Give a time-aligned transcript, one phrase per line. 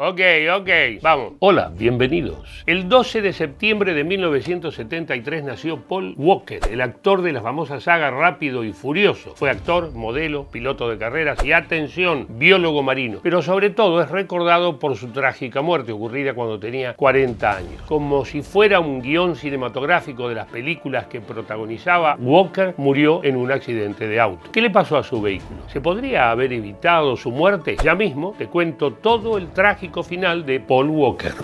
[0.00, 0.20] Ok,
[0.56, 0.68] ok,
[1.02, 1.32] vamos.
[1.40, 2.62] Hola, bienvenidos.
[2.66, 8.12] El 12 de septiembre de 1973 nació Paul Walker, el actor de la famosa saga
[8.12, 9.34] Rápido y Furioso.
[9.34, 13.18] Fue actor, modelo, piloto de carreras y, atención, biólogo marino.
[13.24, 17.82] Pero sobre todo es recordado por su trágica muerte ocurrida cuando tenía 40 años.
[17.88, 23.50] Como si fuera un guion cinematográfico de las películas que protagonizaba, Walker murió en un
[23.50, 24.48] accidente de auto.
[24.52, 25.58] ¿Qué le pasó a su vehículo?
[25.66, 27.76] ¿Se podría haber evitado su muerte?
[27.82, 31.34] Ya mismo te cuento todo el trágico final de Paul Walker.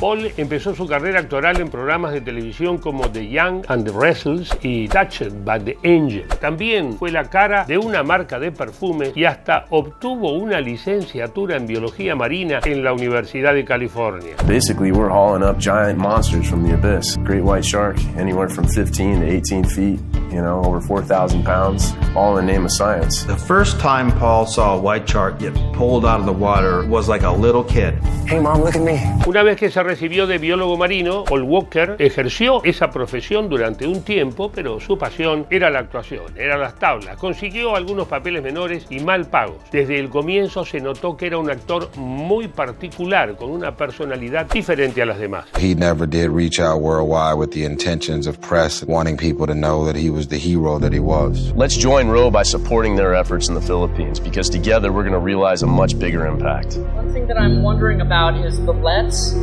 [0.00, 4.50] Paul empezó su carrera actoral en programas de televisión como The Young and the Restless
[4.62, 6.26] y Touched by the Angel.
[6.38, 11.66] También fue la cara de una marca de perfumes y hasta obtuvo una licenciatura en
[11.66, 14.36] biología marina en la Universidad de California.
[14.46, 17.16] Basically, we're hauling up giant monsters from the abyss.
[17.24, 20.00] Great white shark, anywhere from 15 to 18 feet,
[20.30, 23.24] you know, over 4,000 pounds, all in the name of science.
[23.24, 27.08] The first time Paul saw a white shark get pulled out of the water was
[27.08, 27.94] like a little kid.
[28.26, 29.00] Hey, mom, look at me.
[29.26, 34.02] Una vez que se recibió de biólogo marino, Paul Walker ejerció esa profesión durante un
[34.02, 37.16] tiempo, pero su pasión era la actuación, eran las tablas.
[37.16, 39.58] Consiguió algunos papeles menores y mal pagos.
[39.70, 45.02] Desde el comienzo se notó que era un actor muy particular, con una personalidad diferente
[45.02, 45.46] a las demás.
[45.58, 49.84] He never did reach out worldwide with the intentions of press wanting people to know
[49.84, 51.52] that he was the hero that he was.
[51.52, 55.18] Let's join Roe by supporting their efforts in the Philippines because together we're going to
[55.18, 56.76] realize a much bigger impact.
[56.76, 59.34] One thing that I'm wondering about is the let's.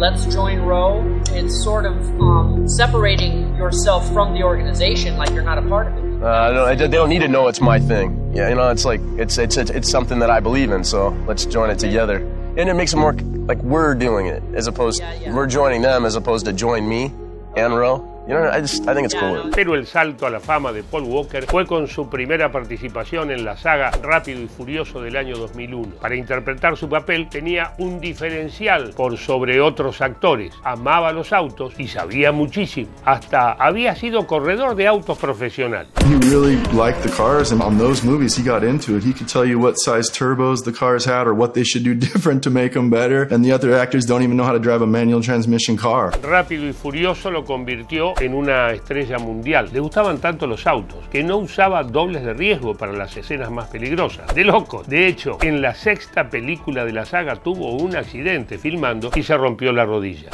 [0.00, 1.04] Let's join Row.
[1.32, 5.92] It's sort of um, separating yourself from the organization like you're not a part of
[5.98, 6.22] it.
[6.22, 8.32] Uh, don't, they don't need to know it's my thing.
[8.34, 10.84] Yeah, you know, it's like it's it's it's, it's something that I believe in.
[10.84, 12.16] So let's join it together,
[12.56, 15.34] and it makes it more like we're doing it as opposed Yeah, yeah.
[15.34, 17.12] we're joining them as opposed to join me
[17.56, 18.06] and Roe.
[18.28, 19.50] You know, I just I think it's cool.
[19.54, 23.44] Pero el salto a la fama de Paul Walker fue con su primera participación en
[23.44, 25.96] la saga Rápido y Furioso del año 2001.
[26.00, 30.52] Para interpretar su papel tenía un diferencial por sobre otros actores.
[30.62, 32.88] Amaba los autos y sabía muchísimo.
[33.04, 35.86] Hasta había sido corredor de autos profesional.
[36.06, 39.02] He really liked the cars, and on those movies, he got into it.
[39.02, 41.94] He could tell you what size turbos the cars had or what they should do
[41.98, 43.22] different to make them better.
[43.30, 46.12] And the other actors don't even know how to drive a manual transmission car.
[46.22, 49.70] Rápido y Furioso lo convirtió en una estrella mundial.
[49.72, 53.68] Le gustaban tanto los autos que no usaba dobles de riesgo para las escenas más
[53.68, 54.34] peligrosas.
[54.34, 54.88] De locos.
[54.88, 59.36] De hecho, en la sexta película de la saga tuvo un accidente filmando y se
[59.36, 60.30] rompió la rodilla.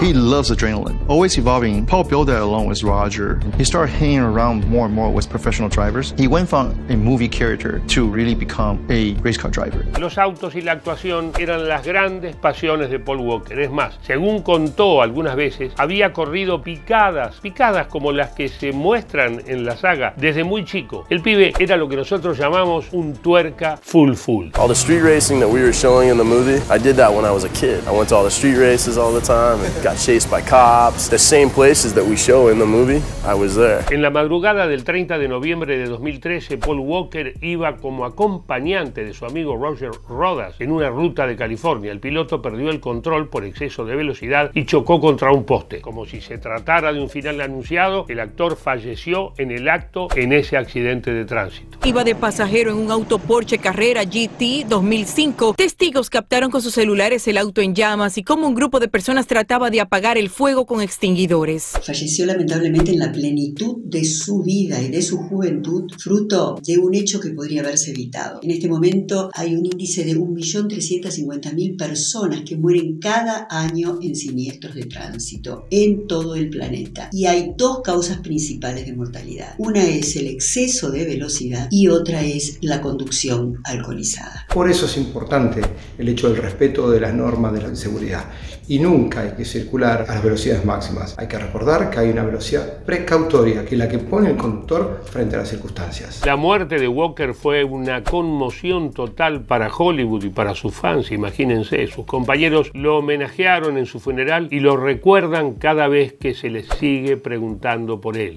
[0.00, 1.84] He loves adrenaline, always evolving.
[1.84, 3.40] Paul built that along with Roger.
[3.56, 6.14] He started hanging around more and more with professional drivers.
[6.16, 9.84] He went from a movie character to really become a race car driver.
[9.98, 13.58] Los autos y la actuación eran las grandes pasiones de Paul Walker.
[13.58, 19.42] Es más, según contó algunas veces, había corrido picadas, picadas como las que se muestran
[19.48, 21.06] en la saga desde muy chico.
[21.10, 24.50] El pibe era lo que nosotros llamamos un tuerca full full.
[24.56, 27.24] All the street racing that we were showing in the movie, I did that when
[27.24, 27.82] I was a kid.
[27.88, 31.08] I went to all the street races all the time and got chased by cops.
[31.08, 33.84] The same places that we show in the movie, I was there.
[33.90, 39.14] En la madrugada del 30 de noviembre de 2013, Paul Walker iba como acompañante de
[39.14, 41.90] su amigo Roger Rodas en una ruta de California.
[41.90, 45.80] El piloto perdió el control por exceso de velocidad y chocó contra un poste.
[45.80, 50.32] Como si se tratara de un final anunciado, el actor falleció en el acto en
[50.32, 51.78] ese accidente de tránsito.
[51.84, 55.54] Iba de pasajero en un auto Porsche Carrera GT 2005.
[55.54, 59.26] Testigos captaron con sus celulares el auto en llamas y cómo un grupo de personas
[59.26, 61.72] trataba de apagar el fuego con extinguidores.
[61.82, 66.94] Falleció lamentablemente en la plenitud de su vida y de su juventud, fruto de un
[66.94, 68.40] hecho que podría haberse evitado.
[68.42, 74.74] En este momento hay un índice de 1.350.000 personas que mueren cada año en siniestros
[74.74, 77.10] de tránsito en todo el planeta.
[77.12, 79.54] Y hay dos causas principales de mortalidad.
[79.58, 84.46] Una es el exceso de velocidad y otra es la conducción alcoholizada.
[84.52, 85.60] Por eso es importante
[85.96, 88.24] el hecho del respeto de las normas de la seguridad.
[88.66, 91.14] Y nunca hay que circular a las velocidades máximas.
[91.18, 95.02] Hay que recordar que hay una velocidad precautoria, que es la que pone el conductor
[95.04, 96.22] frente a las circunstancias.
[96.24, 101.86] La muerte de Walker fue una conmoción total para Hollywood y para sus fans, imagínense.
[101.88, 106.66] Sus compañeros lo homenajearon en su funeral y lo recuerdan cada vez que se les
[106.80, 108.36] sigue preguntando por él.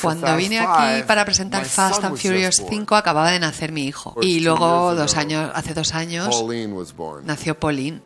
[0.00, 4.40] Cuando vine aquí para presentar Fast and Furious 5 acababa de nacer mi hijo y
[4.40, 6.44] luego dos años hace dos años
[7.24, 8.00] nació Pauline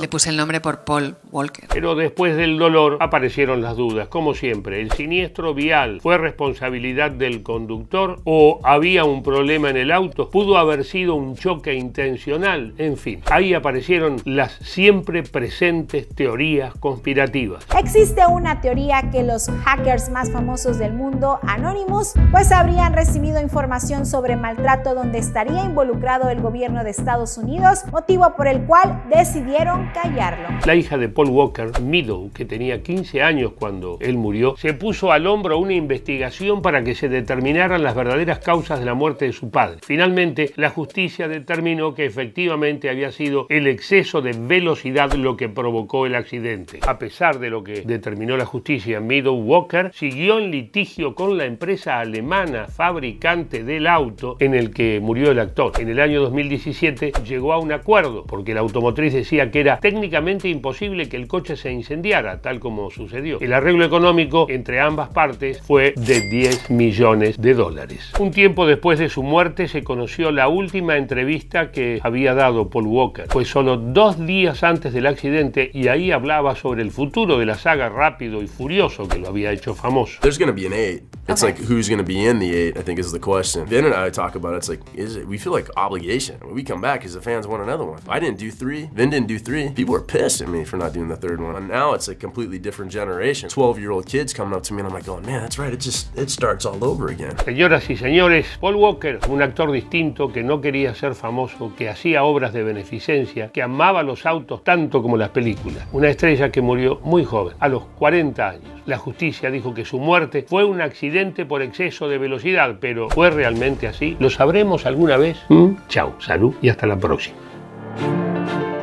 [0.00, 1.68] Le puse el nombre por Paul Walker.
[1.72, 4.08] Pero después del dolor aparecieron las dudas.
[4.08, 9.92] Como siempre, ¿el siniestro vial fue responsabilidad del conductor o había un problema en el
[9.92, 10.30] auto?
[10.30, 12.74] ¿Pudo haber sido un choque intencional?
[12.78, 17.64] En fin, ahí aparecieron las siempre presentes teorías conspirativas.
[17.78, 24.06] Existe una teoría que los hackers más famosos del mundo, Anonymous, pues habrían recibido información
[24.06, 29.67] sobre maltrato donde estaría involucrado el gobierno de Estados Unidos, motivo por el cual decidieron
[29.92, 30.48] callarlo.
[30.66, 35.12] La hija de Paul Walker, Meadow, que tenía 15 años cuando él murió, se puso
[35.12, 39.32] al hombro una investigación para que se determinaran las verdaderas causas de la muerte de
[39.32, 39.78] su padre.
[39.82, 46.06] Finalmente, la justicia determinó que efectivamente había sido el exceso de velocidad lo que provocó
[46.06, 46.80] el accidente.
[46.86, 51.44] A pesar de lo que determinó la justicia, Meadow Walker siguió en litigio con la
[51.44, 55.72] empresa alemana fabricante del auto en el que murió el actor.
[55.78, 60.48] En el año 2017 llegó a un acuerdo porque la automotriz decía que era técnicamente
[60.48, 63.40] imposible que el coche se incendiara, tal como sucedió.
[63.40, 68.12] El arreglo económico entre ambas partes fue de 10 millones de dólares.
[68.18, 72.86] Un tiempo después de su muerte se conoció la última entrevista que había dado Paul
[72.86, 73.26] Walker.
[73.28, 77.56] Fue solo dos días antes del accidente y ahí hablaba sobre el futuro de la
[77.56, 80.20] saga Rápido y Furioso que lo había hecho famoso.
[80.20, 81.02] There's gonna be an eight.
[81.28, 82.78] It's like who's gonna be in the eight.
[82.78, 83.66] I think is the question.
[83.68, 84.58] Ben and I talk about it.
[84.58, 86.36] It's like is it, we feel like obligation.
[86.40, 88.00] When we come back because the fans want another one.
[88.08, 88.88] I didn't do three.
[88.94, 89.47] Vin didn't do three.
[89.48, 91.56] People were pissed at me for not doing the third one.
[91.56, 93.48] And now it's a completely different generation.
[93.48, 95.72] Twelve year old kids coming up to me and I'm like going, man, that's right.
[95.72, 97.36] It just it starts all over again.
[97.44, 102.24] Señoras y señores, Paul Walker, un actor distinto que no quería ser famoso, que hacía
[102.24, 105.86] obras de beneficencia, que amaba los autos tanto como las películas.
[105.92, 108.82] Una estrella que murió muy joven, a los 40 años.
[108.86, 113.30] La justicia dijo que su muerte fue un accidente por exceso de velocidad, pero ¿fue
[113.30, 114.16] realmente así?
[114.20, 115.38] ¿Lo sabremos alguna vez?
[115.48, 115.72] ¿Mm?
[115.88, 117.36] Chao, salud y hasta la próxima.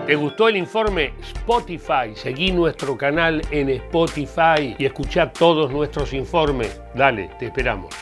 [0.06, 1.14] ¿Te gustó el informe?
[1.20, 2.14] Spotify.
[2.14, 6.80] Seguí nuestro canal en Spotify y escucha todos nuestros informes.
[6.94, 7.96] Dale, te esperamos.